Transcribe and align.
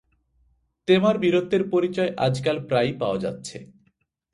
তেমার 0.87 1.15
বীরত্বের 1.17 1.63
পরিচয় 1.69 2.11
আজকাল 2.17 2.57
প্রায়ই 2.67 2.93
পাওয়া 2.97 3.17
যাচ্ছে। 3.19 3.57